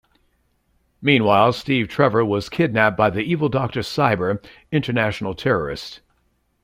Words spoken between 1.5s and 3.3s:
Steve Trevor was kidnapped by the